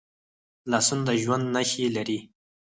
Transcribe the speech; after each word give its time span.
لاسونه 0.71 1.03
د 1.07 1.09
ژوند 1.23 1.45
نښې 1.55 1.85
لري 1.95 2.19